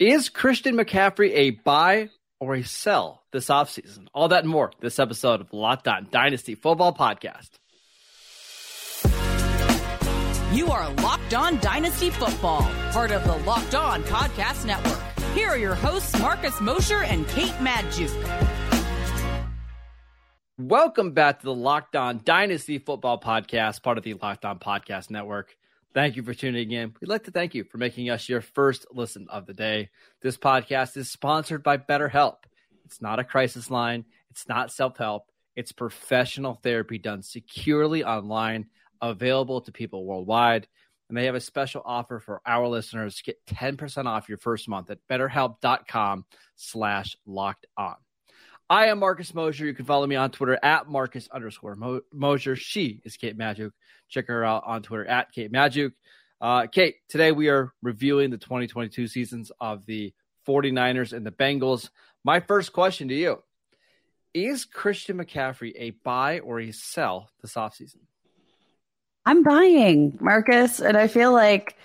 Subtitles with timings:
[0.00, 4.06] Is Christian McCaffrey a buy or a sell this offseason?
[4.14, 7.50] All that and more this episode of Locked On Dynasty Football Podcast.
[10.54, 14.98] You are Locked On Dynasty Football, part of the Locked On Podcast Network.
[15.34, 18.08] Here are your hosts, Marcus Mosher and Kate Magdziuk.
[20.56, 25.10] Welcome back to the Locked On Dynasty Football Podcast, part of the Locked On Podcast
[25.10, 25.54] Network.
[25.92, 26.94] Thank you for tuning in.
[27.00, 29.90] We'd like to thank you for making us your first listen of the day.
[30.22, 32.36] This podcast is sponsored by BetterHelp.
[32.84, 38.66] It's not a crisis line, it's not self help, it's professional therapy done securely online,
[39.02, 40.68] available to people worldwide.
[41.08, 43.20] And they have a special offer for our listeners.
[43.20, 47.96] Get 10% off your first month at betterhelp.com slash locked on.
[48.70, 49.66] I am Marcus Mosher.
[49.66, 52.54] You can follow me on Twitter at Marcus underscore Mo- Mosher.
[52.54, 53.72] She is Kate Magdziuk.
[54.08, 55.90] Check her out on Twitter at Kate Magdziuk.
[56.40, 60.14] Uh, Kate, today we are reviewing the 2022 seasons of the
[60.46, 61.90] 49ers and the Bengals.
[62.22, 63.42] My first question to you
[64.34, 67.98] is Christian McCaffrey a buy or a sell this offseason?
[69.26, 71.76] I'm buying, Marcus, and I feel like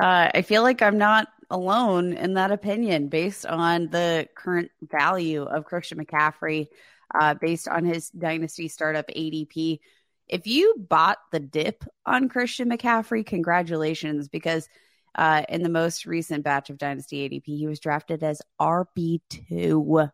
[0.00, 5.42] uh, I feel like I'm not alone in that opinion based on the current value
[5.42, 6.68] of Christian McCaffrey,
[7.14, 9.78] uh, based on his dynasty startup ADP.
[10.26, 14.66] If you bought the dip on Christian McCaffrey, congratulations, because
[15.14, 20.10] uh, in the most recent batch of Dynasty ADP, he was drafted as RB2.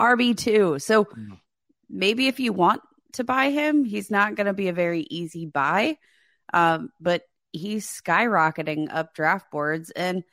[0.00, 0.80] RB2.
[0.80, 1.38] So mm.
[1.90, 2.80] maybe if you want
[3.14, 5.98] to buy him, he's not going to be a very easy buy.
[6.54, 9.90] Um, but he's skyrocketing up draft boards.
[9.90, 10.24] And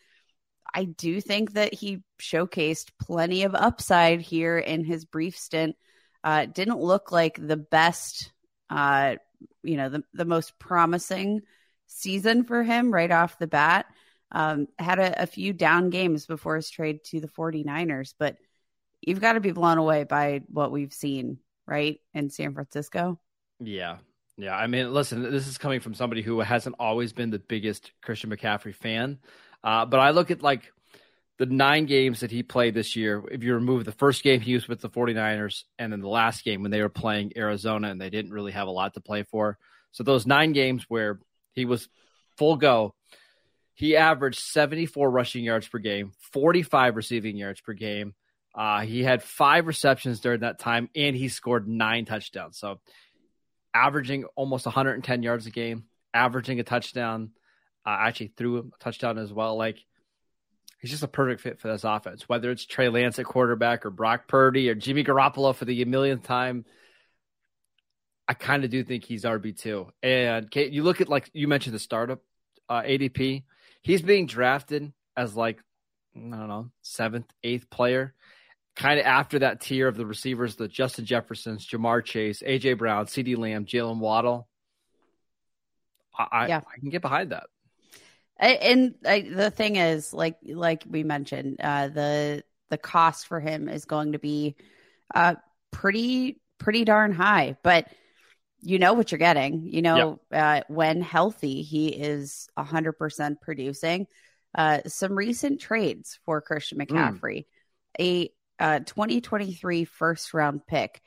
[0.73, 5.75] I do think that he showcased plenty of upside here in his brief stint.
[6.23, 8.31] Uh, didn't look like the best,
[8.70, 9.16] uh,
[9.64, 11.42] you know, the, the most promising
[11.88, 13.86] season for him right off the bat.
[14.31, 18.38] Um, had a, a few down games before his trade to the 49ers, but
[19.02, 23.20] you've got to be blown away by what we've seen, right, in San Francisco.
[23.59, 23.97] Yeah.
[24.38, 24.56] Yeah.
[24.56, 28.29] I mean, listen, this is coming from somebody who hasn't always been the biggest Christian
[28.29, 29.19] McCaffrey fan.
[29.64, 30.72] Uh, but I look at like
[31.38, 33.24] the nine games that he played this year.
[33.31, 36.44] If you remove the first game he was with the 49ers and then the last
[36.44, 39.24] game when they were playing Arizona and they didn't really have a lot to play
[39.24, 39.58] for.
[39.92, 41.20] So those nine games where
[41.53, 41.88] he was
[42.38, 42.94] full go,
[43.74, 48.14] he averaged 74 rushing yards per game, 45 receiving yards per game.
[48.53, 52.58] Uh, he had five receptions during that time and he scored nine touchdowns.
[52.58, 52.81] So
[53.74, 57.31] averaging almost 110 yards a game, averaging a touchdown
[57.89, 59.57] uh, actually threw a touchdown as well.
[59.57, 59.83] Like
[60.79, 62.29] he's just a perfect fit for this offense.
[62.29, 66.23] Whether it's Trey Lance at quarterback or Brock Purdy or Jimmy Garoppolo for the millionth
[66.23, 66.66] time,
[68.28, 69.88] I kind of do think he's RB two.
[70.03, 72.19] And Kate, you look at like you mentioned the startup
[72.67, 73.44] uh, ADP.
[73.81, 75.59] He's being drafted as like
[76.16, 78.13] I don't know seventh, eighth player.
[78.75, 83.07] Kind of after that tier of the receivers, the Justin Jeffersons, Ja'Marr Chase, AJ Brown,
[83.07, 84.47] CeeDee Lamb, Jaylen Waddle.
[86.17, 86.57] I, yeah.
[86.59, 87.47] I can get behind that
[88.39, 93.85] and the thing is like like we mentioned uh, the the cost for him is
[93.85, 94.55] going to be
[95.13, 95.35] uh,
[95.72, 97.88] pretty pretty darn high but
[98.61, 100.41] you know what you're getting you know yep.
[100.41, 104.07] uh, when healthy he is 100% producing
[104.55, 106.95] uh, some recent trades for christian hmm.
[106.95, 107.45] mccaffrey
[107.99, 108.29] mm.
[108.59, 111.01] a 2023 uh, first round pick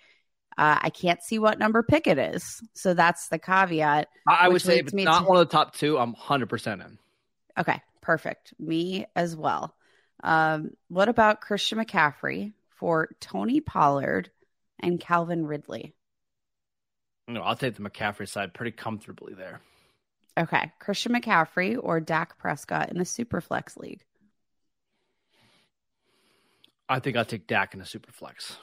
[0.58, 2.60] uh, I can't see what number pick it is.
[2.74, 4.08] So that's the caveat.
[4.28, 5.24] I would say if it's not to...
[5.24, 6.98] one of the top two, I'm 100% in.
[7.58, 8.54] Okay, perfect.
[8.58, 9.74] Me as well.
[10.22, 14.30] Um, what about Christian McCaffrey for Tony Pollard
[14.80, 15.94] and Calvin Ridley?
[17.28, 19.60] No, I'll take the McCaffrey side pretty comfortably there.
[20.38, 24.04] Okay, Christian McCaffrey or Dak Prescott in the Superflex League?
[26.88, 28.56] I think I'll take Dak in the Superflex.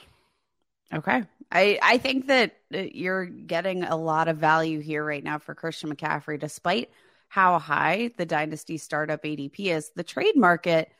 [0.92, 1.22] Okay.
[1.52, 5.54] I, I think that uh, you're getting a lot of value here right now for
[5.54, 6.90] Christian McCaffrey, despite–
[7.30, 10.90] how high the dynasty startup ADP is, the trade market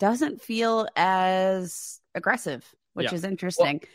[0.00, 2.64] doesn't feel as aggressive,
[2.94, 3.14] which yeah.
[3.14, 3.80] is interesting.
[3.82, 3.90] Well,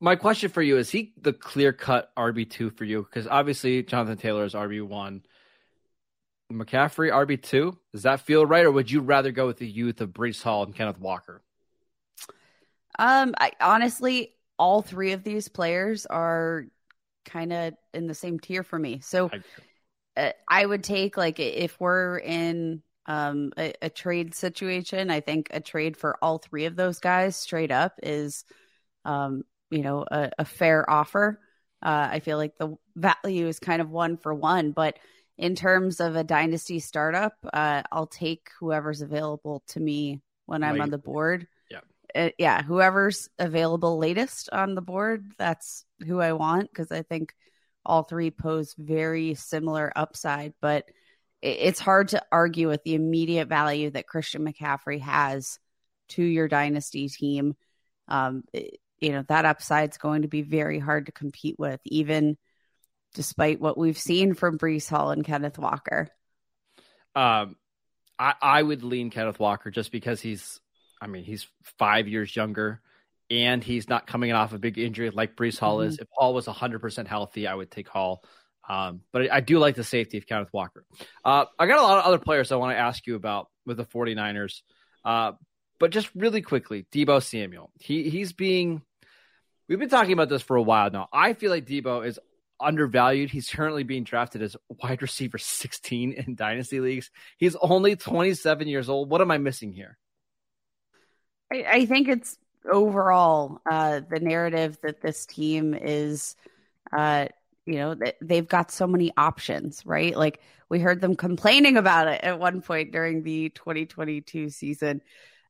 [0.00, 3.02] my question for you is he the clear cut RB2 for you?
[3.02, 5.22] Because obviously Jonathan Taylor is RB1.
[6.52, 7.76] McCaffrey RB2?
[7.92, 8.64] Does that feel right?
[8.64, 11.42] Or would you rather go with the youth of Breece Hall and Kenneth Walker?
[12.96, 16.66] Um, I honestly, all three of these players are
[17.24, 19.00] kind of in the same tier for me.
[19.02, 19.30] So
[20.16, 25.20] I, uh, I would take like if we're in um, a, a, trade situation, I
[25.20, 28.44] think a trade for all three of those guys straight up is,
[29.04, 31.40] um, you know, a, a fair offer.
[31.82, 34.98] Uh, I feel like the value is kind of one for one, but
[35.36, 40.74] in terms of a dynasty startup, uh, I'll take whoever's available to me when I'm
[40.74, 40.82] Late.
[40.82, 41.48] on the board.
[41.70, 41.80] Yeah.
[42.14, 47.34] Uh, yeah, whoever's available latest on the board, that's who I want because I think
[47.84, 50.88] all three pose very similar upside, but
[51.40, 55.58] it's hard to argue with the immediate value that Christian McCaffrey has
[56.10, 57.54] to your dynasty team.
[58.08, 62.38] Um, it- you know, that upside's going to be very hard to compete with, even
[63.14, 66.06] despite what we've seen from Breece Hall and Kenneth Walker.
[67.16, 67.56] Um,
[68.16, 70.60] I, I would lean Kenneth Walker just because he's,
[71.00, 71.48] I mean, he's
[71.80, 72.80] five years younger
[73.32, 75.98] and he's not coming off a big injury like Breece Hall is.
[75.98, 78.22] If Hall was 100% healthy, I would take Hall.
[78.68, 80.84] Um, but I do like the safety of Kenneth Walker.
[81.24, 83.78] Uh, I got a lot of other players I want to ask you about with
[83.78, 84.60] the 49ers.
[85.02, 85.32] Uh,
[85.80, 87.70] but just really quickly, Deebo Samuel.
[87.80, 88.82] He he's being
[89.66, 91.08] we've been talking about this for a while now.
[91.12, 92.20] I feel like Deebo is
[92.60, 93.30] undervalued.
[93.30, 97.10] He's currently being drafted as wide receiver 16 in dynasty leagues.
[97.38, 99.10] He's only 27 years old.
[99.10, 99.98] What am I missing here?
[101.52, 102.36] I, I think it's
[102.70, 106.36] overall uh, the narrative that this team is,
[106.96, 107.26] uh,
[107.66, 110.16] you know, th- they've got so many options, right?
[110.16, 115.00] Like we heard them complaining about it at one point during the 2022 season.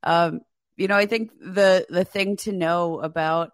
[0.02, 0.40] Um,
[0.76, 3.52] you know, I think the the thing to know about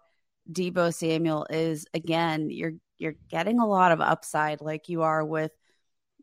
[0.51, 5.51] Deebo Samuel is again, you're you're getting a lot of upside like you are with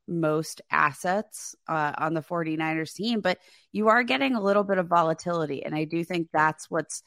[0.08, 3.38] most assets uh, on the 49ers team, but
[3.72, 5.64] you are getting a little bit of volatility.
[5.64, 7.02] And I do think that's what's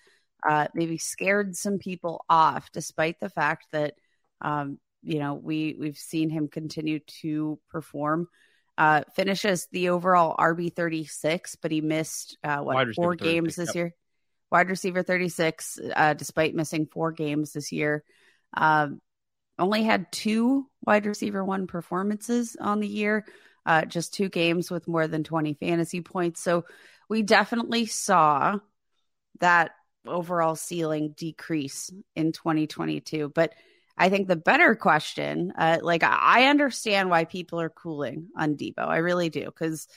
[0.48, 3.96] uh, maybe scared some people off, despite the fact that,
[4.42, 8.28] um, you know, we, we've seen him continue to perform.
[8.78, 13.76] Uh, finishes the overall RB 36, but he missed uh, what four games this yep.
[13.76, 13.96] year.
[14.52, 18.04] Wide receiver 36, uh, despite missing four games this year.
[18.56, 19.02] Um,
[19.60, 23.26] only had two wide receiver one performances on the year,
[23.66, 26.42] uh, just two games with more than 20 fantasy points.
[26.42, 26.64] So
[27.10, 28.60] we definitely saw
[29.40, 29.72] that
[30.08, 33.32] overall ceiling decrease in 2022.
[33.34, 33.54] But
[33.98, 38.80] I think the better question, uh, like I understand why people are cooling on Deebo.
[38.80, 39.88] I really do, because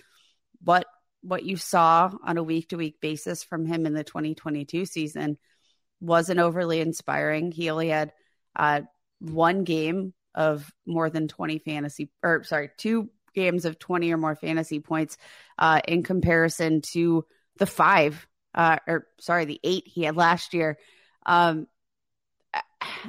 [0.62, 0.86] what
[1.22, 5.38] what you saw on a week to week basis from him in the 2022 season
[6.00, 7.52] wasn't overly inspiring.
[7.52, 8.12] He only had
[8.56, 8.80] uh,
[9.20, 14.34] one game of more than 20 fantasy, or sorry, two games of 20 or more
[14.34, 15.16] fantasy points
[15.58, 17.24] uh, in comparison to
[17.58, 20.78] the five, uh, or sorry, the eight he had last year.
[21.24, 21.66] Um,
[22.52, 22.62] I,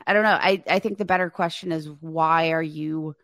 [0.07, 0.37] I don't know.
[0.39, 3.15] I, I think the better question is why are you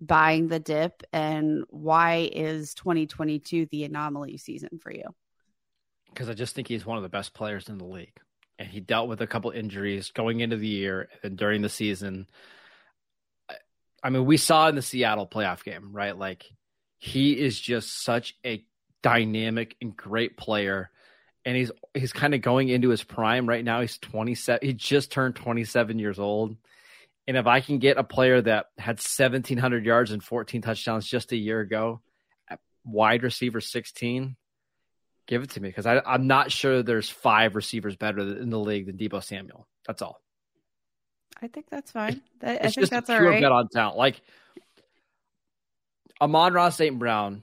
[0.00, 5.04] buying the dip and why is 2022 the anomaly season for you?
[6.08, 8.16] Because I just think he's one of the best players in the league.
[8.58, 12.26] And he dealt with a couple injuries going into the year and during the season.
[13.48, 13.56] I-
[14.02, 16.16] I mean, we saw in the Seattle playoff game, right?
[16.16, 16.44] Like,
[16.98, 18.64] he is just such a
[19.02, 20.90] dynamic and great player.
[21.44, 23.80] And he's he's kind of going into his prime right now.
[23.80, 24.66] He's 27.
[24.66, 26.56] He just turned 27 years old.
[27.26, 31.32] And if I can get a player that had 1,700 yards and 14 touchdowns just
[31.32, 32.00] a year ago,
[32.48, 34.36] at wide receiver 16,
[35.26, 38.86] give it to me because I'm not sure there's five receivers better in the league
[38.86, 39.68] than Deebo Samuel.
[39.86, 40.20] That's all.
[41.40, 42.22] I think that's fine.
[42.42, 43.40] I, I think that's all right.
[43.40, 43.96] bet on talent.
[43.96, 44.20] Like
[46.20, 46.98] Amon-Ra St.
[46.98, 47.42] Brown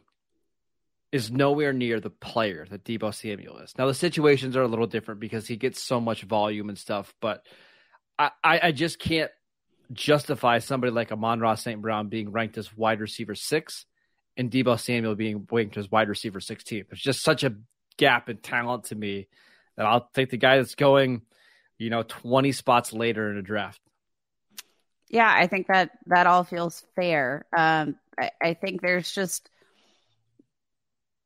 [1.11, 3.73] is nowhere near the player that Deebo Samuel is.
[3.77, 7.13] Now the situations are a little different because he gets so much volume and stuff,
[7.19, 7.45] but
[8.17, 9.31] I, I, I just can't
[9.91, 11.81] justify somebody like Amon-Ra St.
[11.81, 13.85] Brown being ranked as wide receiver six
[14.37, 16.85] and Deebo Samuel being ranked as wide receiver 16.
[16.89, 17.55] There's just such a
[17.97, 19.27] gap in talent to me
[19.75, 21.23] that I'll take the guy that's going,
[21.77, 23.81] you know, 20 spots later in a draft.
[25.09, 27.45] Yeah, I think that that all feels fair.
[27.55, 29.49] Um, I, I think there's just,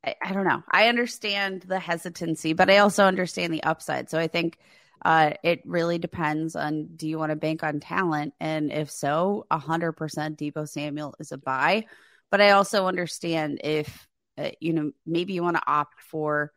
[0.04, 0.64] I, I don't know.
[0.70, 4.10] I understand the hesitancy, but I also understand the upside.
[4.10, 4.58] So I think
[5.04, 9.46] uh, it really depends on do you want to bank on talent, and if so,
[9.52, 11.86] hundred percent Deebo Samuel is a buy.
[12.32, 14.08] But I also understand if
[14.38, 16.52] uh, you know maybe you want to opt for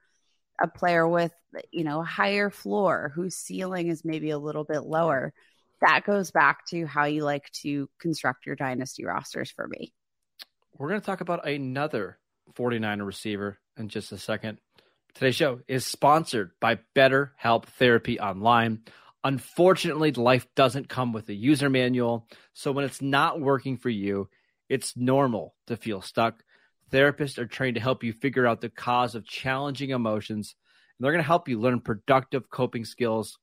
[0.63, 1.33] a player with
[1.73, 5.35] you know a higher floor whose ceiling is maybe a little bit lower
[5.81, 9.93] that goes back to how you like to construct your dynasty rosters for me.
[10.77, 12.19] We're going to talk about another
[12.55, 14.59] 49er receiver in just a second.
[15.15, 18.81] Today's show is sponsored by BetterHelp Therapy Online.
[19.25, 22.29] Unfortunately, life doesn't come with a user manual.
[22.53, 24.29] So when it's not working for you,
[24.69, 26.43] it's normal to feel stuck.
[26.93, 30.55] Therapists are trained to help you figure out the cause of challenging emotions,
[30.99, 33.39] and they're going to help you learn productive coping skills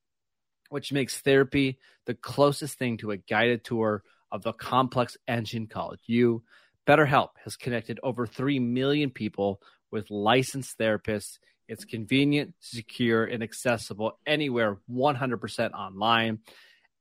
[0.74, 5.98] which makes therapy the closest thing to a guided tour of the complex engine called
[6.06, 6.42] you.
[6.86, 9.60] BetterHelp has connected over 3 million people
[9.90, 16.40] with licensed therapists It's convenient, secure, and accessible anywhere 100% online.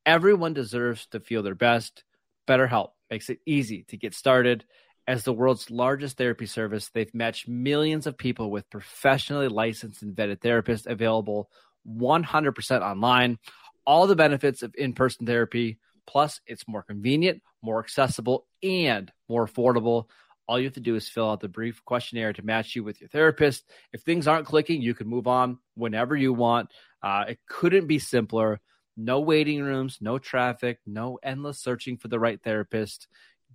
[0.05, 2.03] Everyone deserves to feel their best.
[2.47, 4.63] BetterHelp makes it easy to get started.
[5.05, 10.15] As the world's largest therapy service, they've matched millions of people with professionally licensed and
[10.15, 11.49] vetted therapists available
[11.85, 13.37] 100% online.
[13.85, 19.47] All the benefits of in person therapy, plus it's more convenient, more accessible, and more
[19.47, 20.05] affordable.
[20.47, 22.99] All you have to do is fill out the brief questionnaire to match you with
[22.99, 23.63] your therapist.
[23.93, 26.69] If things aren't clicking, you can move on whenever you want.
[27.01, 28.59] Uh, it couldn't be simpler.
[28.95, 33.07] No waiting rooms, no traffic, no endless searching for the right therapist.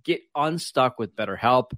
[0.03, 1.71] Get unstuck with BetterHelp.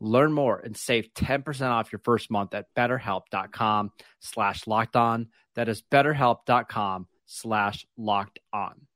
[0.00, 5.28] Learn more and save 10% off your first month at betterhelp.com slash locked on.
[5.54, 8.86] That is betterhelp.com slash locked on.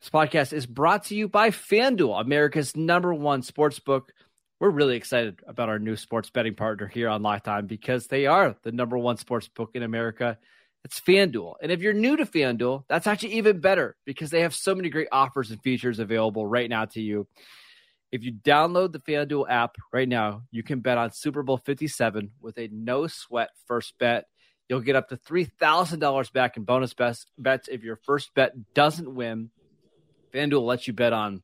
[0.00, 4.14] This podcast is brought to you by FanDuel, America's number one sports book.
[4.58, 8.56] We're really excited about our new sports betting partner here on On because they are
[8.62, 10.38] the number one sports book in America.
[10.84, 11.56] It's FanDuel.
[11.60, 14.88] And if you're new to FanDuel, that's actually even better because they have so many
[14.88, 17.28] great offers and features available right now to you.
[18.10, 22.30] If you download the FanDuel app right now, you can bet on Super Bowl 57
[22.40, 24.24] with a no sweat first bet.
[24.66, 29.50] You'll get up to $3,000 back in bonus bets if your first bet doesn't win.
[30.32, 31.42] FanDuel lets you bet on,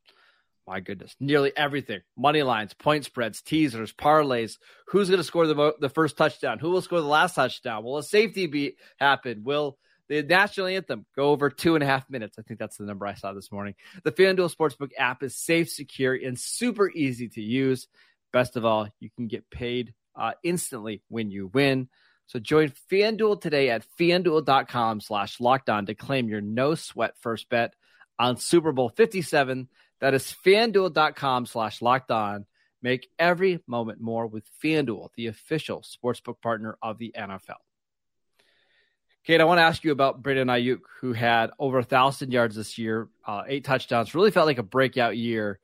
[0.67, 4.59] my goodness, nearly everything money lines, point spreads, teasers, parlays.
[4.89, 6.59] Who's going to score the, mo- the first touchdown?
[6.59, 7.85] Who will score the last touchdown?
[7.85, 9.45] Will a safety beat happen?
[9.45, 9.79] Will
[10.09, 12.39] the national anthem go over two and a half minutes?
[12.39, 13.75] I think that's the number I saw this morning.
[14.05, 17.87] The FanDuel Sportsbook app is safe, secure, and super easy to use.
[18.33, 21.89] Best of all, you can get paid uh, instantly when you win.
[22.27, 27.49] So join FanDuel today at fanduel.com slash locked on to claim your no sweat first
[27.49, 27.75] bet
[28.19, 29.69] on Super Bowl 57.
[30.01, 32.47] That is fanduel.com slash locked on.
[32.83, 37.57] Make every moment more with FanDuel, the official sportsbook partner of the NFL.
[39.25, 42.55] Kate, I want to ask you about Brandon Aiyuk, who had over a thousand yards
[42.55, 44.15] this year, uh, eight touchdowns.
[44.15, 45.59] Really felt like a breakout year.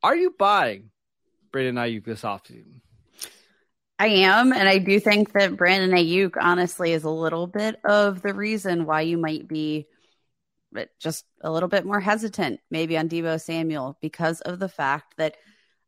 [0.00, 0.90] Are you buying
[1.50, 2.80] Brandon Aiyuk this offseason?
[3.98, 8.22] I am, and I do think that Brandon Aiyuk honestly is a little bit of
[8.22, 9.88] the reason why you might be
[10.72, 15.14] but just a little bit more hesitant maybe on Deebo Samuel because of the fact
[15.16, 15.36] that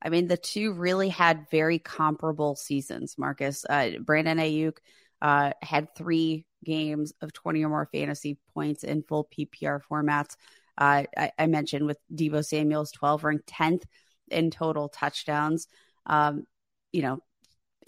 [0.02, 3.16] I mean the two really had very comparable seasons.
[3.18, 4.78] Marcus uh, Brandon Aiyuk
[5.20, 10.36] uh, had three games of 20 or more fantasy points in full PPR formats.
[10.78, 13.82] Uh, I, I, mentioned with Deebo Samuel's 12 ranked 10th
[14.30, 15.66] in total touchdowns.
[16.06, 16.44] Um,
[16.92, 17.20] you know,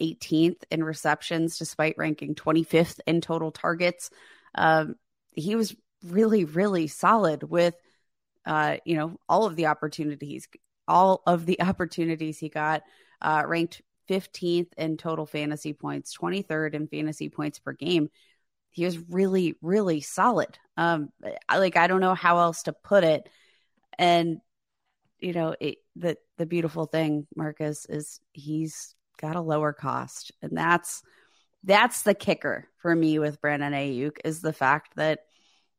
[0.01, 4.09] 18th in receptions despite ranking 25th in total targets.
[4.55, 4.95] Um,
[5.31, 7.75] he was really, really solid with,
[8.45, 10.47] uh, you know, all of the opportunities,
[10.87, 12.83] all of the opportunities he got,
[13.21, 18.09] uh, ranked 15th in total fantasy points, 23rd in fantasy points per game.
[18.71, 20.57] He was really, really solid.
[20.77, 21.09] Um,
[21.49, 23.29] like I don't know how else to put it,
[23.99, 24.41] and
[25.19, 30.57] you know, it, the the beautiful thing, Marcus, is he's got a lower cost, and
[30.57, 31.03] that's
[31.63, 35.19] that's the kicker for me with Brandon Aiyuk is the fact that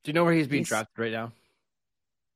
[0.04, 1.32] do you know where he's being he's, drafted right now?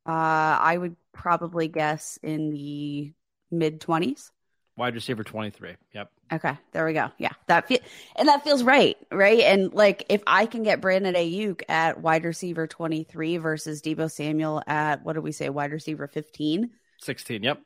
[0.05, 3.13] Uh, I would probably guess in the
[3.51, 4.31] mid twenties.
[4.75, 5.75] Wide receiver twenty three.
[5.93, 6.09] Yep.
[6.33, 7.11] Okay, there we go.
[7.17, 7.79] Yeah, that feel
[8.15, 9.41] and that feels right, right?
[9.41, 14.09] And like if I can get Brandon Aiyuk at wide receiver twenty three versus Deebo
[14.11, 16.71] Samuel at what do we say, wide receiver fifteen?
[17.01, 17.43] Sixteen.
[17.43, 17.61] Yep.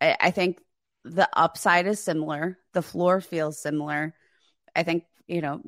[0.00, 0.60] I, I think
[1.04, 2.58] the upside is similar.
[2.72, 4.14] The floor feels similar.
[4.76, 5.60] I think you know,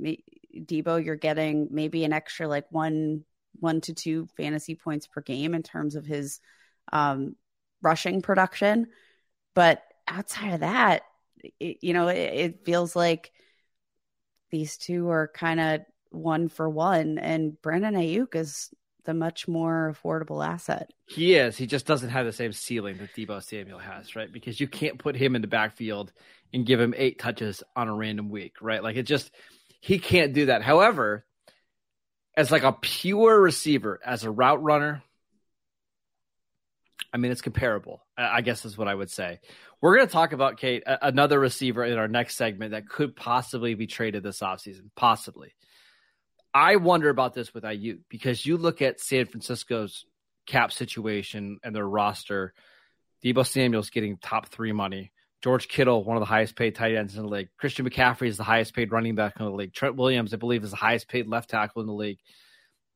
[0.55, 3.25] Deebo, you're getting maybe an extra like one
[3.59, 6.41] one to two fantasy points per game in terms of his
[6.93, 7.37] um,
[7.83, 8.89] rushing production.
[9.55, 11.03] But outside of that,
[11.61, 13.33] it, you know, it, it feels like
[14.51, 15.81] these two are kind of
[16.11, 18.71] one for one, and Brandon Aiyuk is
[19.05, 20.93] the much more affordable asset.
[21.07, 21.57] He is.
[21.57, 24.33] He just doesn't have the same ceiling that Deebo Samuel has, right?
[24.33, 26.13] Because you can't put him in the backfield
[26.53, 28.83] and give him eight touches on a random week, right?
[28.83, 29.31] Like it just
[29.81, 30.63] he can't do that.
[30.63, 31.25] However,
[32.37, 35.03] as like a pure receiver, as a route runner,
[37.13, 39.41] I mean, it's comparable, I guess is what I would say.
[39.81, 43.75] We're going to talk about, Kate, another receiver in our next segment that could possibly
[43.75, 44.91] be traded this offseason.
[44.97, 45.55] Possibly.
[46.55, 50.07] I wonder about this with Aiyuk because you look at San Francisco's
[50.47, 52.55] cap situation and their roster.
[53.25, 55.13] Deebo Samuel's getting top three money.
[55.43, 57.49] George Kittle, one of the highest paid tight ends in the league.
[57.59, 59.73] Christian McCaffrey is the highest paid running back in the league.
[59.73, 62.19] Trent Williams, I believe, is the highest paid left tackle in the league.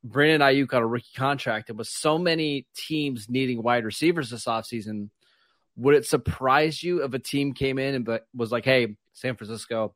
[0.05, 1.69] Brandon Aiyuk got a rookie contract.
[1.69, 5.11] And with so many teams needing wide receivers this offseason,
[5.77, 9.95] would it surprise you if a team came in and was like, hey, San Francisco,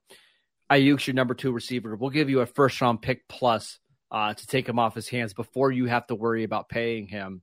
[0.70, 1.94] Aiyuk's your number two receiver.
[1.94, 3.78] We'll give you a first round pick plus
[4.10, 7.42] uh, to take him off his hands before you have to worry about paying him.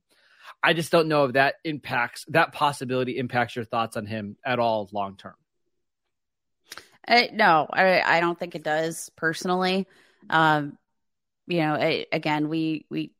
[0.62, 4.58] I just don't know if that impacts that possibility impacts your thoughts on him at
[4.58, 5.34] all long term.
[7.06, 9.86] Uh, no, I, I don't think it does personally.
[10.28, 10.76] Um,
[11.46, 13.12] you know, I, again, we we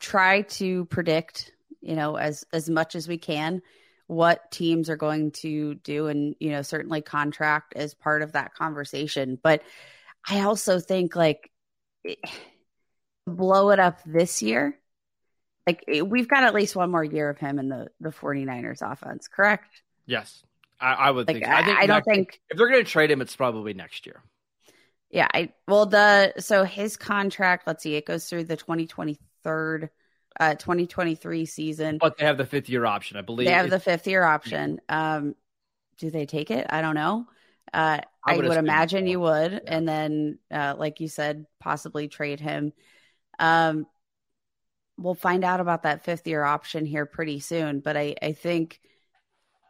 [0.00, 3.62] try to predict, you know, as as much as we can
[4.10, 8.52] what teams are going to do and you know certainly contract as part of that
[8.54, 9.62] conversation but
[10.28, 11.48] i also think like
[13.28, 14.76] blow it up this year
[15.66, 19.28] like we've got at least one more year of him in the the 49ers offense
[19.28, 20.42] correct yes
[20.80, 22.90] i, I would like, think i, I, think I don't think if they're going to
[22.90, 24.22] trade him it's probably next year
[25.10, 29.88] yeah i well the so his contract let's see it goes through the 2023
[30.38, 31.98] uh, 2023 season.
[31.98, 33.46] But they have the fifth year option, I believe.
[33.46, 34.80] They have the fifth year option.
[34.88, 35.34] Um,
[35.98, 36.66] do they take it?
[36.70, 37.26] I don't know.
[37.72, 39.60] Uh, I, I would would, imagine you would, Yeah.
[39.66, 42.72] and then, uh, like you said, possibly trade him.
[43.38, 43.86] Um,
[45.00, 47.80] we'll find out about that fifth year option here pretty soon.
[47.80, 48.80] But I, I think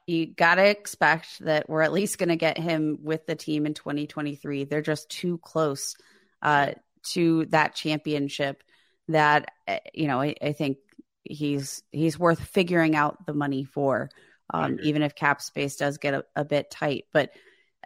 [0.06, 3.64] you got to expect that we're at least going to get him with the team
[3.64, 4.64] in 2023.
[4.64, 5.96] They're just too close
[6.42, 6.72] uh,
[7.12, 8.62] to that championship
[9.08, 10.78] that uh, you know I, I think
[11.25, 14.10] he's he's worth figuring out the money for,
[14.52, 17.04] um, even if cap space does get a, a bit tight.
[17.12, 17.30] But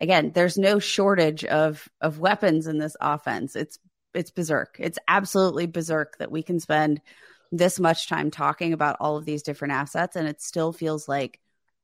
[0.00, 3.54] again, there's no shortage of of weapons in this offense.
[3.54, 3.78] It's
[4.14, 4.76] it's berserk.
[4.78, 7.00] It's absolutely berserk that we can spend
[7.56, 11.40] this much time talking about all of these different assets, and it still feels like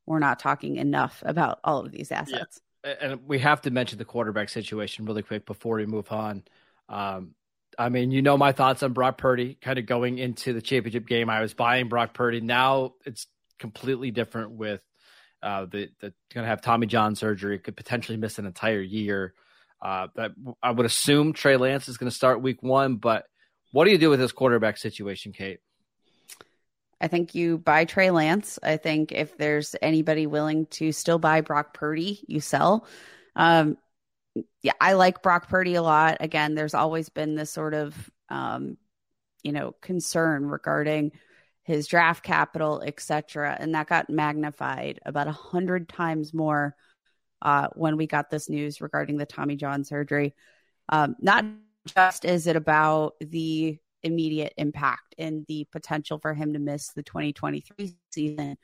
[0.07, 2.61] we're not talking enough about all of these assets.
[2.85, 6.43] and we have to mention the quarterback situation really quick before we move on.
[6.89, 7.35] Um,
[7.79, 9.55] I mean, you know my thoughts on Brock Purdy.
[9.55, 12.41] Kind of going into the championship game, I was buying Brock Purdy.
[12.41, 13.27] Now it's
[13.59, 14.83] completely different with
[15.43, 17.59] uh, the the going to have Tommy John surgery.
[17.59, 19.35] Could potentially miss an entire year.
[19.81, 22.97] Uh, that I would assume Trey Lance is going to start week one.
[22.97, 23.27] But
[23.73, 25.61] what do you do with this quarterback situation, Kate?
[27.01, 28.59] I think you buy Trey Lance.
[28.63, 32.87] I think if there's anybody willing to still buy Brock Purdy, you sell.
[33.35, 33.79] Um,
[34.63, 36.19] yeah, I like Brock Purdy a lot.
[36.21, 38.77] Again, there's always been this sort of, um,
[39.43, 41.13] you know, concern regarding
[41.63, 43.57] his draft capital, et cetera.
[43.59, 46.77] And that got magnified about a hundred times more
[47.41, 50.35] uh, when we got this news regarding the Tommy John surgery.
[50.89, 51.45] Um, not
[51.87, 57.03] just is it about the immediate impact and the potential for him to miss the
[57.03, 58.57] 2023 season,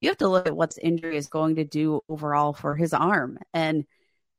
[0.00, 2.92] you have to look at what this injury is going to do overall for his
[2.92, 3.84] arm and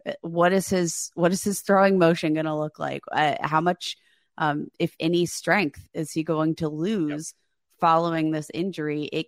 [0.06, 3.02] uh, what is his what is his throwing motion going to look like?
[3.12, 3.96] Uh, how much,
[4.38, 7.34] um, if any, strength is he going to lose
[7.80, 9.04] following this injury?
[9.04, 9.28] It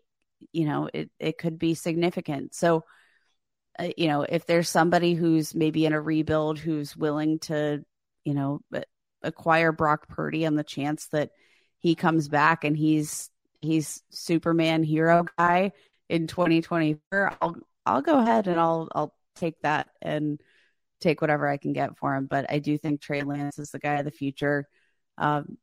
[0.51, 2.53] you know it it could be significant.
[2.55, 2.83] So.
[3.77, 7.83] Uh, you know, if there's somebody who's maybe in a rebuild who's willing to,
[8.23, 8.61] you know,
[9.25, 11.31] acquire Brock Purdy on the chance that
[11.79, 13.29] he comes back and he's
[13.61, 15.71] he's Superman hero guy
[16.09, 20.41] in 2024, I'll I'll go ahead and I'll I'll take that and
[21.01, 22.25] take whatever I can get for him.
[22.25, 24.67] But I do think Trey Lance is the guy of the future.
[25.17, 25.57] Um,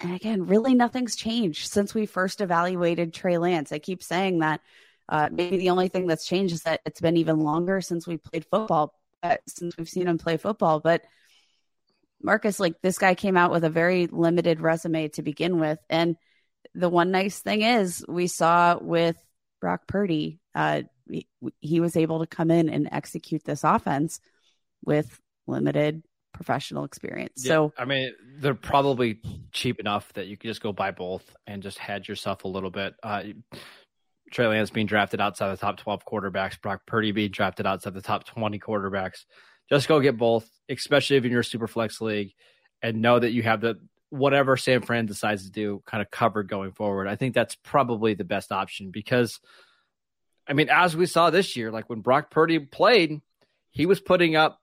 [0.00, 3.72] and again, really nothing's changed since we first evaluated Trey Lance.
[3.72, 4.60] I keep saying that.
[5.08, 8.16] Uh, maybe the only thing that's changed is that it's been even longer since we
[8.16, 8.94] played football,
[9.48, 10.78] since we've seen him play football.
[10.78, 11.02] But
[12.22, 15.78] Marcus, like this guy came out with a very limited resume to begin with.
[15.88, 16.16] And
[16.74, 19.16] the one nice thing is we saw with
[19.60, 21.26] Brock Purdy, uh, he,
[21.60, 24.20] he was able to come in and execute this offense
[24.84, 26.02] with limited
[26.32, 27.42] professional experience.
[27.42, 29.20] So, I mean, they're probably
[29.52, 32.70] cheap enough that you could just go buy both and just hedge yourself a little
[32.70, 32.94] bit.
[33.02, 33.24] Uh,
[34.30, 38.00] Trey Lance being drafted outside the top 12 quarterbacks, Brock Purdy being drafted outside the
[38.00, 39.24] top 20 quarterbacks.
[39.70, 42.34] Just go get both, especially if you're in your super flex league,
[42.82, 43.78] and know that you have the
[44.10, 47.06] whatever San Fran decides to do kind of covered going forward.
[47.06, 49.38] I think that's probably the best option because,
[50.48, 53.20] I mean, as we saw this year, like when Brock Purdy played,
[53.70, 54.60] he was putting up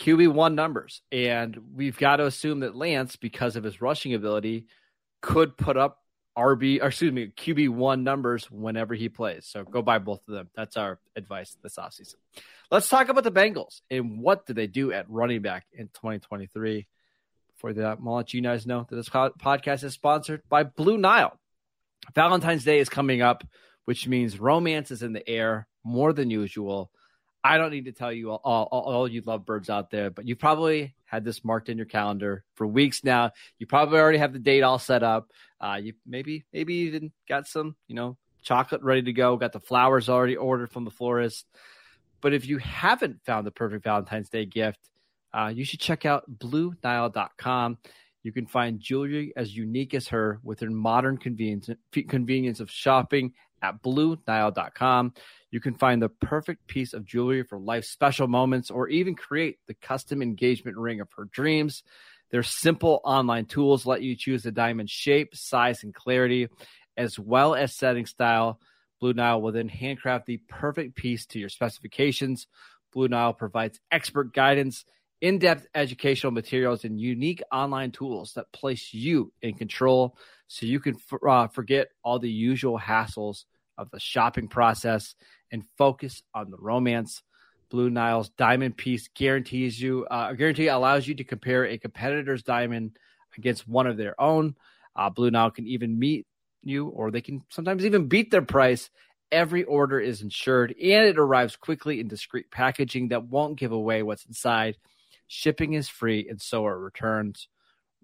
[0.00, 4.66] QB one numbers, and we've got to assume that Lance, because of his rushing ability,
[5.20, 5.98] could put up
[6.38, 9.44] RB, or excuse me, QB one numbers whenever he plays.
[9.46, 10.48] So go buy both of them.
[10.54, 12.14] That's our advice this offseason.
[12.70, 16.86] Let's talk about the Bengals and what do they do at running back in 2023.
[17.56, 21.36] Before that, I'll let you guys know that this podcast is sponsored by Blue Nile.
[22.14, 23.42] Valentine's Day is coming up,
[23.84, 26.92] which means romance is in the air more than usual.
[27.42, 30.36] I don't need to tell you all, all, all you lovebirds out there, but you
[30.36, 33.32] probably had this marked in your calendar for weeks now.
[33.58, 35.30] You probably already have the date all set up.
[35.60, 39.36] Uh, you maybe maybe even got some you know chocolate ready to go.
[39.36, 41.46] Got the flowers already ordered from the florist.
[42.20, 44.80] But if you haven't found the perfect Valentine's Day gift,
[45.32, 47.78] uh, you should check out BlueNile.com.
[48.22, 53.82] You can find jewelry as unique as her within modern convenience, convenience of shopping at
[53.82, 55.14] BlueNile.com.
[55.50, 59.58] You can find the perfect piece of jewelry for life's special moments or even create
[59.66, 61.82] the custom engagement ring of her dreams.
[62.30, 66.48] Their simple online tools let you choose the diamond shape, size, and clarity,
[66.96, 68.60] as well as setting style.
[69.00, 72.46] Blue Nile will then handcraft the perfect piece to your specifications.
[72.92, 74.84] Blue Nile provides expert guidance,
[75.20, 80.16] in depth educational materials, and unique online tools that place you in control
[80.48, 83.44] so you can f- uh, forget all the usual hassles
[83.76, 85.14] of the shopping process
[85.52, 87.22] and focus on the romance.
[87.70, 92.98] Blue Nile's diamond piece guarantees you uh, guarantee allows you to compare a competitor's diamond
[93.36, 94.56] against one of their own.
[94.96, 96.26] Uh, Blue Nile can even meet
[96.62, 98.90] you, or they can sometimes even beat their price.
[99.30, 104.02] Every order is insured and it arrives quickly in discreet packaging that won't give away
[104.02, 104.78] what's inside.
[105.26, 107.48] Shipping is free and so are returns.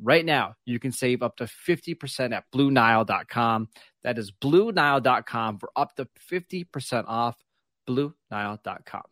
[0.00, 3.68] Right now, you can save up to 50% at BlueNile.com.
[4.02, 7.36] That is BlueNile.com for up to 50% off.
[7.88, 9.02] BlueNile.com.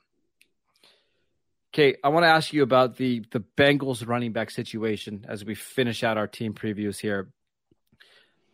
[1.74, 5.54] Okay, I want to ask you about the the Bengals running back situation as we
[5.54, 7.32] finish out our team previews here.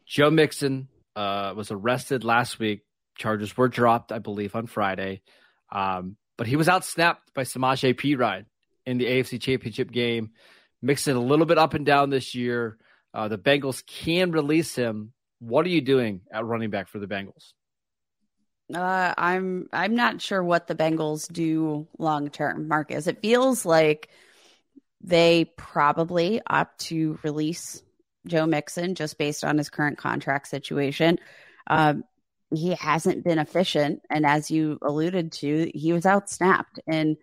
[0.06, 0.86] Joe Mixon
[1.16, 2.82] uh, was arrested last week.
[3.16, 5.22] Charges were dropped, I believe, on Friday,
[5.72, 8.44] um, but he was outsnapped by Samaje Perine
[8.86, 10.30] in the AFC Championship game.
[10.82, 12.78] Mixon a little bit up and down this year.
[13.12, 15.12] Uh, the Bengals can release him.
[15.40, 17.52] What are you doing at running back for the Bengals?
[18.74, 23.06] Uh, I'm I'm not sure what the Bengals do long term, Marcus.
[23.06, 24.08] It feels like
[25.00, 27.82] they probably opt to release
[28.26, 31.18] Joe Mixon just based on his current contract situation.
[31.66, 32.04] Um,
[32.54, 37.16] he hasn't been efficient, and as you alluded to, he was out snapped in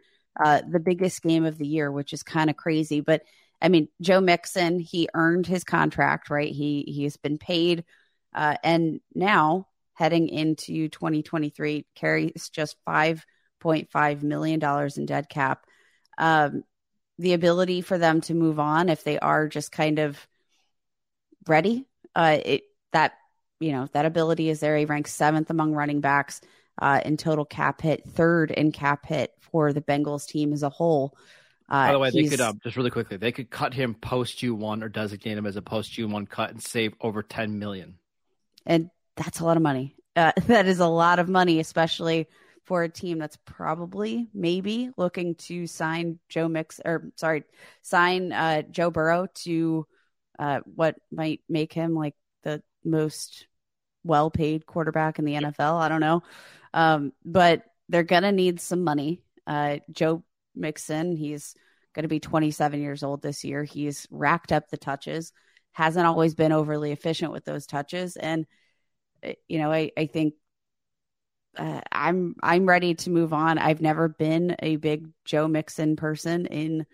[0.44, 3.02] uh, the biggest game of the year, which is kind of crazy.
[3.02, 3.24] But
[3.66, 6.52] I mean, Joe Mixon, he earned his contract, right?
[6.52, 7.84] He he's been paid,
[8.32, 15.66] uh, and now heading into 2023 carries just 5.5 million dollars in dead cap.
[16.20, 16.64] Um,
[17.18, 20.28] the ability for them to move on if they are just kind of
[21.48, 23.14] ready, uh, it that
[23.60, 24.78] you know that ability is there.
[24.78, 26.40] He ranks seventh among running backs
[26.80, 30.70] uh, in total cap hit, third in cap hit for the Bengals team as a
[30.70, 31.18] whole.
[31.68, 34.38] Uh, By the way, they could um, just really quickly they could cut him post
[34.38, 37.58] Q one or designate him as a post Q one cut and save over ten
[37.58, 37.98] million.
[38.66, 39.96] And that's a lot of money.
[40.16, 42.28] Uh, that is a lot of money, especially
[42.66, 47.44] for a team that's probably maybe looking to sign Joe Mix or sorry,
[47.82, 49.88] sign uh, Joe Burrow to
[50.38, 53.48] uh, what might make him like the most
[54.04, 55.80] well paid quarterback in the NFL.
[55.80, 56.24] I don't know.
[56.74, 59.22] Um, but they're going to need some money.
[59.48, 60.24] Uh, Joe
[60.56, 61.56] Mixon, he's
[61.94, 63.64] going to be 27 years old this year.
[63.64, 65.32] He's racked up the touches,
[65.72, 68.16] hasn't always been overly efficient with those touches.
[68.18, 68.46] And
[69.48, 70.36] you know, I, I think
[71.58, 73.58] uh, I'm I'm ready to move on.
[73.58, 76.86] I've never been a big Joe Mixon person in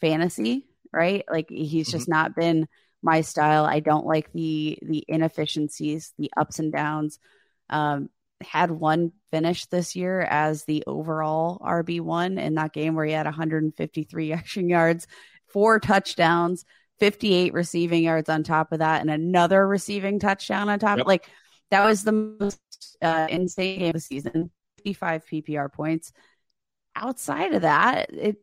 [0.00, 1.24] fantasy, right?
[1.30, 1.96] Like he's mm-hmm.
[1.96, 2.68] just not been
[3.02, 3.64] my style.
[3.64, 7.18] I don't like the the inefficiencies, the ups and downs.
[7.68, 8.10] Um,
[8.42, 13.12] had one finish this year as the overall RB one in that game where he
[13.12, 15.06] had 153 action yards,
[15.48, 16.64] four touchdowns,
[16.98, 20.98] 58 receiving yards on top of that, and another receiving touchdown on top.
[20.98, 21.06] Yep.
[21.06, 21.28] Like
[21.70, 22.60] that was the most
[23.02, 24.50] uh, insane game of the season.
[24.78, 26.12] 55 PPR points.
[26.94, 28.36] Outside of that, it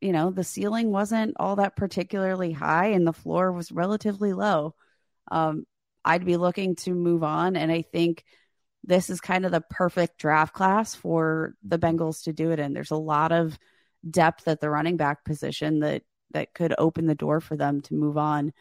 [0.00, 4.74] you know the ceiling wasn't all that particularly high, and the floor was relatively low.
[5.30, 5.66] Um,
[6.04, 8.24] I'd be looking to move on, and I think
[8.86, 12.74] this is kind of the perfect draft class for the Bengals to do it in.
[12.74, 13.58] There's a lot of
[14.08, 17.94] depth at the running back position that that could open the door for them to
[17.94, 18.52] move on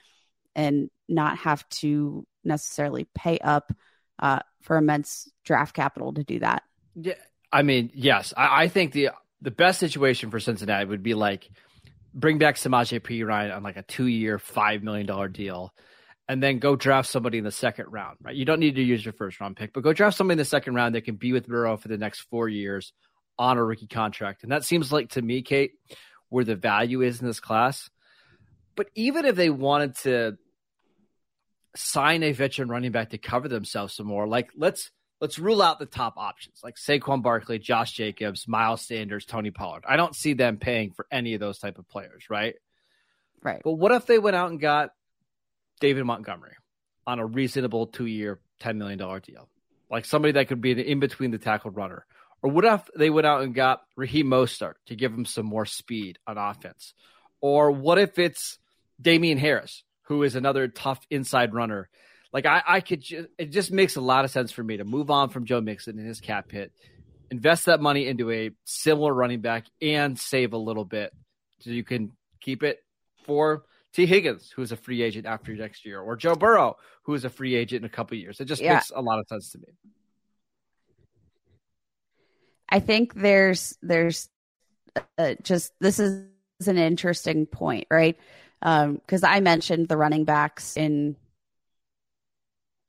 [0.56, 3.74] and not have to necessarily pay up
[4.20, 6.64] uh, for immense draft capital to do that.
[6.96, 7.16] Yeah,
[7.52, 9.10] I mean, yes, I, I, think the
[9.42, 11.50] the best situation for Cincinnati would be like
[12.14, 15.74] bring back Samaje Perine on like a two year, five million dollar deal,
[16.28, 18.18] and then go draft somebody in the second round.
[18.22, 20.40] Right, you don't need to use your first round pick, but go draft somebody in
[20.40, 22.94] the second round that can be with Burrow for the next four years
[23.38, 25.72] on a rookie contract, and that seems like to me, Kate,
[26.30, 27.90] where the value is in this class.
[28.76, 30.38] But even if they wanted to
[31.76, 34.28] sign a veteran running back to cover themselves some more.
[34.28, 39.26] Like let's let's rule out the top options like Saquon Barkley, Josh Jacobs, Miles Sanders,
[39.26, 39.84] Tony Pollard.
[39.88, 42.56] I don't see them paying for any of those type of players, right?
[43.42, 43.62] Right.
[43.64, 44.92] But what if they went out and got
[45.80, 46.56] David Montgomery
[47.06, 49.50] on a reasonable two year, $10 million deal?
[49.90, 52.06] Like somebody that could be in between the tackle runner.
[52.42, 55.66] Or what if they went out and got Raheem Mostert to give him some more
[55.66, 56.94] speed on offense?
[57.40, 58.58] Or what if it's
[59.02, 61.90] Damien Harris, who is another tough inside runner?
[62.34, 64.84] Like I, I could just, it just makes a lot of sense for me to
[64.84, 66.74] move on from Joe Mixon and his cap hit,
[67.30, 71.14] invest that money into a similar running back and save a little bit
[71.60, 72.84] so you can keep it
[73.26, 77.26] for Tee Higgins, who's a free agent after next year, or Joe Burrow, who is
[77.26, 78.40] a free agent in a couple years.
[78.40, 78.76] It just yeah.
[78.76, 79.68] makes a lot of sense to me.
[82.70, 84.30] I think there's there's
[85.18, 86.26] uh, just this is
[86.66, 88.18] an interesting point, right?
[88.60, 91.16] Because um, I mentioned the running backs in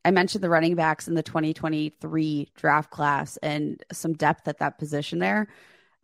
[0.06, 4.78] I mentioned the running backs in the 2023 draft class and some depth at that
[4.78, 5.48] position there.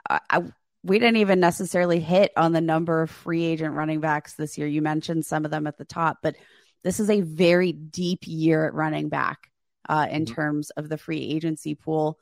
[0.09, 0.43] I,
[0.83, 4.67] we didn't even necessarily hit on the number of free agent running backs this year.
[4.67, 6.37] You mentioned some of them at the top, but
[6.83, 9.51] this is a very deep year at running back
[9.89, 10.35] uh, in mm-hmm.
[10.35, 12.19] terms of the free agency pool.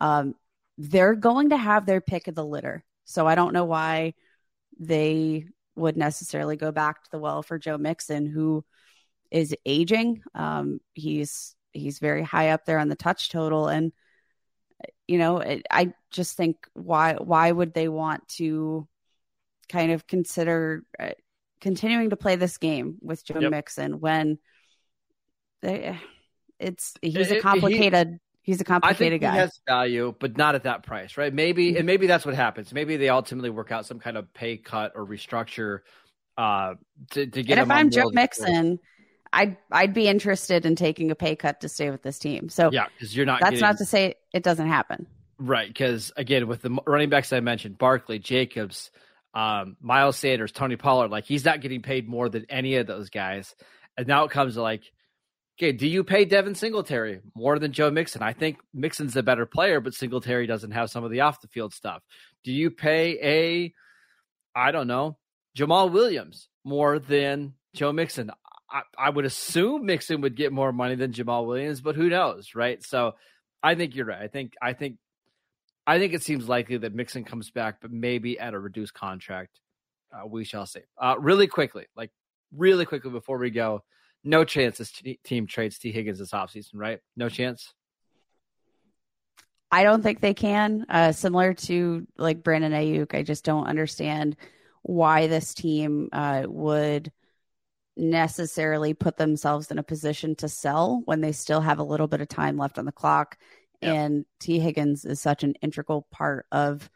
[0.00, 0.34] Um,
[0.78, 2.84] they're going to have their pick of the litter.
[3.04, 4.14] So I don't know why
[4.78, 8.64] they would necessarily go back to the well for Joe Mixon, who
[9.30, 10.22] is aging.
[10.34, 13.92] Um, he's he's very high up there on the touch total, and
[15.06, 18.88] you know, it, I just think why why would they want to
[19.68, 21.10] kind of consider uh,
[21.60, 23.50] continuing to play this game with Joe yep.
[23.50, 24.38] Mixon when
[25.62, 25.98] they,
[26.58, 29.32] it's he's a complicated He's a complicated guy.
[29.32, 31.34] He has value, but not at that price, right?
[31.34, 32.72] Maybe, and maybe that's what happens.
[32.72, 35.80] Maybe they ultimately work out some kind of pay cut or restructure
[36.38, 36.74] uh,
[37.10, 37.58] to, to get.
[37.58, 38.78] And if I'm Joe Mixon,
[39.32, 42.48] I'd I'd be interested in taking a pay cut to stay with this team.
[42.48, 43.40] So yeah, because you're not.
[43.40, 45.08] That's getting, not to say it doesn't happen.
[45.38, 48.90] Right, because again, with the running backs I mentioned, Barkley, Jacobs,
[49.34, 53.10] um, Miles Sanders, Tony Pollard, like he's not getting paid more than any of those
[53.10, 53.54] guys.
[53.98, 54.90] And now it comes to like
[55.58, 58.22] Okay, do you pay Devin Singletary more than Joe Mixon?
[58.22, 61.48] I think Mixon's a better player, but Singletary doesn't have some of the off the
[61.48, 62.02] field stuff.
[62.44, 63.74] Do you pay a,
[64.54, 65.16] I don't know,
[65.56, 68.30] Jamaal Williams more than Joe Mixon?
[68.70, 72.54] I, I would assume Mixon would get more money than Jamaal Williams, but who knows,
[72.54, 72.84] right?
[72.84, 73.14] So
[73.62, 74.20] I think you're right.
[74.20, 74.98] I think I think
[75.86, 79.60] I think it seems likely that Mixon comes back, but maybe at a reduced contract.
[80.12, 80.80] Uh, we shall see.
[81.00, 82.10] Uh, really quickly, like
[82.54, 83.82] really quickly before we go
[84.26, 86.98] no chance this t- team trades Tee Higgins this offseason, right?
[87.16, 87.72] No chance.
[89.70, 90.84] I don't think they can.
[90.88, 94.36] Uh, similar to like Brandon Aiyuk, I just don't understand
[94.82, 97.10] why this team uh, would
[97.96, 102.20] necessarily put themselves in a position to sell when they still have a little bit
[102.20, 103.38] of time left on the clock.
[103.82, 103.94] Yep.
[103.94, 106.90] And Tee Higgins is such an integral part of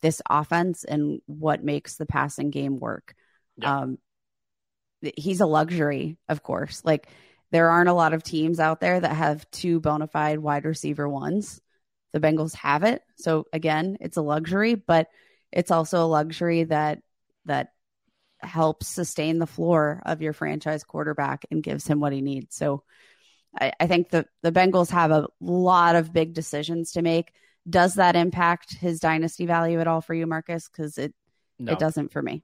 [0.00, 3.14] this offense and what makes the passing game work.
[3.56, 3.68] Yep.
[3.68, 3.98] Um,
[5.16, 6.82] he's a luxury, of course.
[6.84, 7.08] Like
[7.50, 11.08] there aren't a lot of teams out there that have two bona fide wide receiver
[11.08, 11.60] ones.
[12.12, 13.02] The Bengals have it.
[13.16, 15.08] So again, it's a luxury, but
[15.50, 17.00] it's also a luxury that
[17.44, 17.72] that
[18.40, 22.56] helps sustain the floor of your franchise quarterback and gives him what he needs.
[22.56, 22.82] So
[23.60, 27.32] I, I think the, the Bengals have a lot of big decisions to make.
[27.68, 30.68] Does that impact his dynasty value at all for you, Marcus?
[30.68, 31.14] Because it
[31.58, 31.72] no.
[31.72, 32.42] it doesn't for me.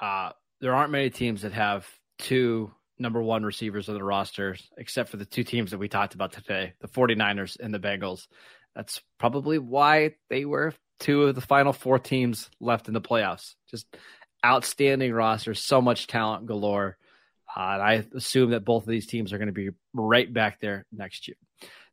[0.00, 0.30] Uh
[0.60, 1.86] there aren't many teams that have
[2.18, 6.14] two number one receivers on the roster, except for the two teams that we talked
[6.14, 8.28] about today, the 49ers and the Bengals.
[8.74, 13.54] That's probably why they were two of the final four teams left in the playoffs.
[13.68, 13.86] Just
[14.46, 16.96] outstanding rosters, so much talent galore.
[17.54, 20.60] Uh, and I assume that both of these teams are going to be right back
[20.60, 21.36] there next year.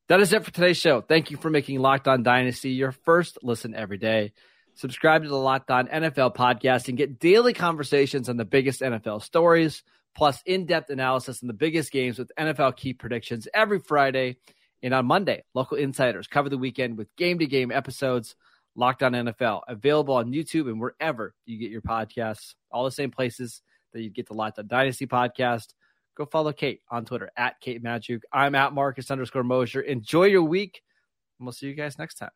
[0.07, 1.01] That is it for today's show.
[1.01, 4.33] Thank you for making Locked On Dynasty your first listen every day.
[4.73, 9.21] Subscribe to the Locked On NFL podcast and get daily conversations on the biggest NFL
[9.21, 9.83] stories,
[10.15, 14.37] plus in depth analysis on the biggest games with NFL key predictions every Friday.
[14.81, 18.35] And on Monday, local insiders cover the weekend with game to game episodes.
[18.75, 23.11] Locked On NFL, available on YouTube and wherever you get your podcasts, all the same
[23.11, 23.61] places
[23.93, 25.73] that you get the Locked Dynasty podcast.
[26.15, 28.21] Go follow Kate on Twitter at Kate Magdziuk.
[28.34, 29.82] I'm at Marcus underscore Mosher.
[29.82, 30.82] Enjoy your week,
[31.39, 32.32] and we'll see you guys next time.